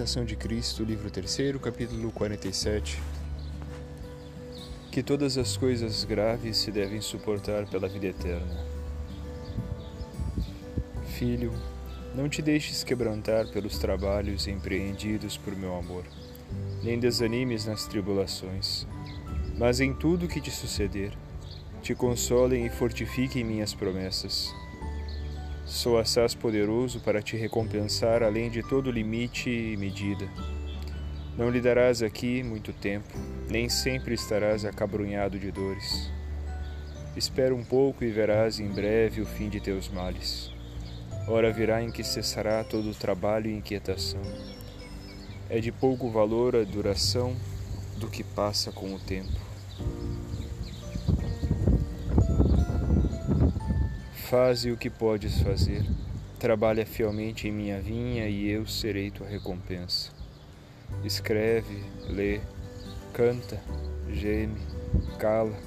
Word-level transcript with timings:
Imitação 0.00 0.24
de 0.24 0.34
Cristo, 0.34 0.82
livro 0.82 1.10
3, 1.10 1.60
capítulo 1.60 2.10
47. 2.10 2.98
Que 4.90 5.02
todas 5.02 5.36
as 5.36 5.58
coisas 5.58 6.04
graves 6.04 6.56
se 6.56 6.70
devem 6.72 7.02
suportar 7.02 7.66
pela 7.66 7.86
vida 7.86 8.06
eterna. 8.06 8.64
Filho, 11.18 11.52
não 12.14 12.30
te 12.30 12.40
deixes 12.40 12.82
quebrantar 12.82 13.48
pelos 13.48 13.76
trabalhos 13.76 14.48
empreendidos 14.48 15.36
por 15.36 15.54
meu 15.54 15.76
amor, 15.76 16.04
nem 16.82 16.98
desanimes 16.98 17.66
nas 17.66 17.86
tribulações, 17.86 18.86
mas 19.58 19.80
em 19.80 19.92
tudo 19.92 20.28
que 20.28 20.40
te 20.40 20.50
suceder, 20.50 21.12
te 21.82 21.94
consolem 21.94 22.64
e 22.64 22.70
fortifiquem 22.70 23.44
minhas 23.44 23.74
promessas 23.74 24.50
Sou 25.70 25.98
assaz 25.98 26.34
poderoso 26.34 26.98
para 26.98 27.22
te 27.22 27.36
recompensar 27.36 28.24
além 28.24 28.50
de 28.50 28.60
todo 28.60 28.90
limite 28.90 29.48
e 29.48 29.76
medida. 29.76 30.28
Não 31.38 31.48
lhe 31.48 31.60
darás 31.60 32.02
aqui 32.02 32.42
muito 32.42 32.72
tempo, 32.72 33.16
nem 33.48 33.68
sempre 33.68 34.14
estarás 34.14 34.64
acabrunhado 34.64 35.38
de 35.38 35.52
dores. 35.52 36.10
Espera 37.16 37.54
um 37.54 37.62
pouco 37.62 38.02
e 38.02 38.10
verás 38.10 38.58
em 38.58 38.66
breve 38.66 39.20
o 39.20 39.26
fim 39.26 39.48
de 39.48 39.60
teus 39.60 39.88
males. 39.88 40.50
Hora 41.28 41.52
virá 41.52 41.80
em 41.80 41.92
que 41.92 42.02
cessará 42.02 42.64
todo 42.64 42.90
o 42.90 42.94
trabalho 42.94 43.48
e 43.48 43.56
inquietação. 43.56 44.20
É 45.48 45.60
de 45.60 45.70
pouco 45.70 46.10
valor 46.10 46.56
a 46.56 46.64
duração 46.64 47.36
do 47.96 48.08
que 48.08 48.24
passa 48.24 48.72
com 48.72 48.92
o 48.92 48.98
tempo. 48.98 49.49
Faze 54.30 54.70
o 54.70 54.76
que 54.76 54.88
podes 54.88 55.42
fazer. 55.42 55.84
Trabalha 56.38 56.86
fielmente 56.86 57.48
em 57.48 57.50
minha 57.50 57.80
vinha 57.80 58.28
e 58.28 58.48
eu 58.48 58.64
serei 58.64 59.10
tua 59.10 59.26
recompensa. 59.26 60.12
Escreve, 61.02 61.82
lê, 62.08 62.40
canta, 63.12 63.60
geme, 64.08 64.60
cala, 65.18 65.58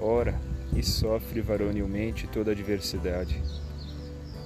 ora 0.00 0.34
e 0.74 0.82
sofre 0.82 1.40
varonilmente 1.40 2.26
toda 2.26 2.50
a 2.50 2.54
adversidade. 2.54 3.40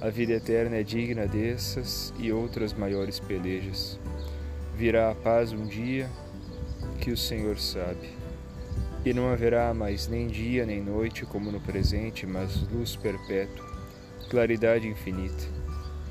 A 0.01 0.09
vida 0.11 0.33
eterna 0.33 0.75
é 0.75 0.83
digna 0.83 1.25
dessas 1.25 2.13
e 2.19 2.31
outras 2.31 2.73
maiores 2.73 3.19
pelejas. 3.19 3.99
Virá 4.75 5.09
a 5.09 5.15
paz 5.15 5.51
um 5.51 5.65
dia 5.65 6.07
que 7.01 7.09
o 7.09 7.17
Senhor 7.17 7.57
sabe. 7.57 8.26
E 9.05 9.13
não 9.13 9.31
haverá 9.31 9.73
mais 9.73 10.07
nem 10.07 10.27
dia 10.27 10.65
nem 10.65 10.83
noite 10.83 11.25
como 11.25 11.51
no 11.51 11.61
presente, 11.61 12.25
mas 12.25 12.61
luz 12.69 12.95
perpétua, 12.95 13.65
claridade 14.29 14.87
infinita, 14.87 15.45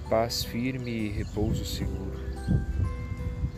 paz 0.09 0.45
firme 0.45 0.91
e 0.91 1.09
repouso 1.09 1.65
seguro. 1.65 2.19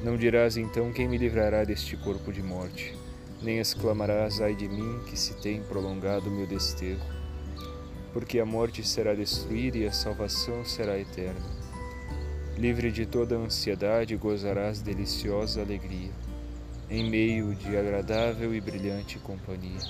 Não 0.02 0.16
dirás 0.16 0.56
então 0.56 0.92
quem 0.92 1.06
me 1.06 1.18
livrará 1.18 1.64
deste 1.64 1.96
corpo 1.96 2.32
de 2.32 2.42
morte, 2.42 2.96
nem 3.42 3.58
exclamarás 3.58 4.40
ai 4.40 4.54
de 4.54 4.68
mim 4.68 5.00
que 5.08 5.16
se 5.16 5.34
tem 5.34 5.62
prolongado 5.62 6.30
meu 6.30 6.46
desterro, 6.46 7.04
porque 8.12 8.40
a 8.40 8.46
morte 8.46 8.86
será 8.86 9.14
destruída 9.14 9.78
e 9.78 9.86
a 9.86 9.92
salvação 9.92 10.64
será 10.64 10.98
eterna. 10.98 11.58
Livre 12.56 12.90
de 12.90 13.06
toda 13.06 13.36
ansiedade, 13.36 14.16
gozarás 14.16 14.82
deliciosa 14.82 15.60
alegria 15.60 16.10
em 16.90 17.08
meio 17.08 17.54
de 17.54 17.76
agradável 17.76 18.54
e 18.54 18.60
brilhante 18.60 19.18
companhia. 19.18 19.80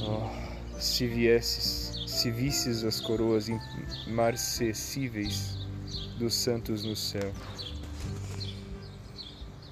Oh, 0.00 0.80
se 0.80 1.06
viesses, 1.06 2.04
se 2.06 2.30
visses 2.30 2.84
as 2.84 3.00
coroas 3.00 3.48
imarcessíveis 4.06 5.58
dos 6.18 6.34
santos 6.34 6.84
no 6.84 6.94
céu, 6.94 7.32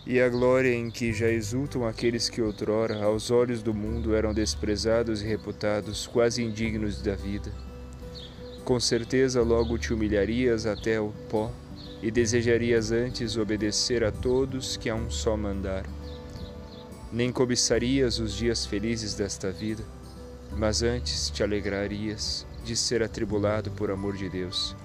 e 0.07 0.21
a 0.21 0.29
glória 0.29 0.75
em 0.75 0.91
que 0.91 1.13
já 1.13 1.29
exultam 1.29 1.87
aqueles 1.87 2.29
que 2.29 2.43
outrora, 2.43 3.05
aos 3.05 3.31
olhos 3.31 3.63
do 3.63 3.73
mundo, 3.73 4.15
eram 4.15 4.35
desprezados 4.35 5.23
e 5.23 5.27
reputados 5.27 6.07
quase 6.09 6.43
indignos 6.43 7.01
da 7.01 7.15
vida 7.15 7.70
com 8.65 8.79
certeza 8.79 9.43
logo 9.43 9.79
te 9.79 9.93
humilharias 9.93 10.67
até 10.67 11.01
o 11.01 11.13
pó 11.29 11.51
e 12.03 12.11
desejarias 12.11 12.93
antes 12.93 13.37
obedecer 13.37 14.05
a 14.05 14.11
todos 14.11 14.77
que 14.77 14.89
a 14.89 14.95
um 14.95 15.11
só 15.11 15.37
mandar. 15.37 15.85
Nem 17.13 17.33
cobiçarias 17.33 18.19
os 18.19 18.35
dias 18.35 18.65
felizes 18.67 19.15
desta 19.15 19.51
vida, 19.51 19.83
mas 20.57 20.83
antes 20.83 21.31
te 21.31 21.43
alegrarias 21.43 22.47
de 22.65 22.77
ser 22.77 23.03
atribulado 23.03 23.71
por 23.73 23.91
amor 23.91 24.17
de 24.17 24.29
Deus 24.29 24.77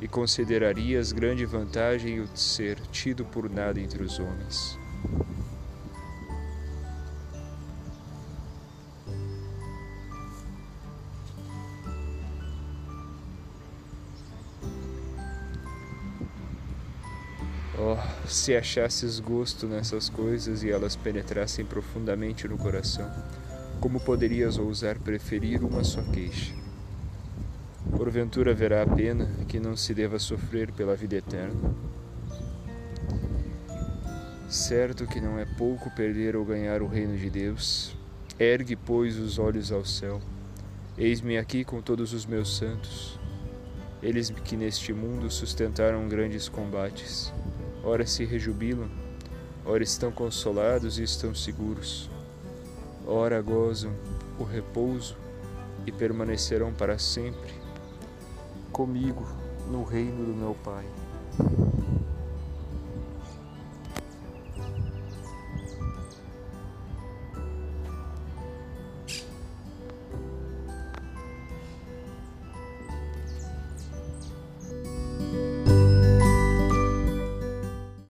e 0.00 0.08
considerarias 0.08 1.12
grande 1.12 1.44
vantagem 1.44 2.20
o 2.20 2.28
ser 2.34 2.80
tido 2.90 3.24
por 3.24 3.50
nada 3.50 3.78
entre 3.78 4.02
os 4.02 4.18
homens. 4.18 4.79
Oh, 17.82 17.96
se 18.28 18.54
achasses 18.54 19.18
gosto 19.20 19.66
nessas 19.66 20.10
coisas 20.10 20.62
e 20.62 20.70
elas 20.70 20.96
penetrassem 20.96 21.64
profundamente 21.64 22.46
no 22.46 22.58
coração, 22.58 23.10
como 23.80 23.98
poderias 23.98 24.58
ousar 24.58 24.98
preferir 24.98 25.64
uma 25.64 25.82
só 25.82 26.02
queixa? 26.02 26.52
Porventura 27.96 28.50
haverá 28.50 28.82
a 28.82 28.86
pena 28.86 29.30
que 29.48 29.58
não 29.58 29.78
se 29.78 29.94
deva 29.94 30.18
sofrer 30.18 30.70
pela 30.72 30.94
vida 30.94 31.16
eterna? 31.16 31.74
Certo 34.46 35.06
que 35.06 35.18
não 35.18 35.38
é 35.38 35.46
pouco 35.46 35.90
perder 35.92 36.36
ou 36.36 36.44
ganhar 36.44 36.82
o 36.82 36.86
reino 36.86 37.16
de 37.16 37.30
Deus. 37.30 37.96
Ergue, 38.38 38.76
pois, 38.76 39.16
os 39.16 39.38
olhos 39.38 39.72
ao 39.72 39.86
céu. 39.86 40.20
Eis-me 40.98 41.38
aqui 41.38 41.64
com 41.64 41.80
todos 41.80 42.12
os 42.12 42.26
meus 42.26 42.58
santos, 42.58 43.18
eles 44.02 44.28
que 44.28 44.54
neste 44.54 44.92
mundo 44.92 45.30
sustentaram 45.30 46.06
grandes 46.08 46.46
combates 46.46 47.32
ora 47.82 48.06
se 48.06 48.24
rejubilam, 48.24 48.90
ora 49.64 49.82
estão 49.82 50.10
consolados 50.10 50.98
e 50.98 51.02
estão 51.02 51.34
seguros, 51.34 52.10
ora 53.06 53.40
gozam 53.40 53.92
o 54.38 54.44
repouso 54.44 55.16
e 55.86 55.92
permanecerão 55.92 56.72
para 56.72 56.98
sempre 56.98 57.52
comigo 58.72 59.26
no 59.70 59.84
reino 59.84 60.24
do 60.24 60.34
meu 60.34 60.56
Pai. 60.64 60.86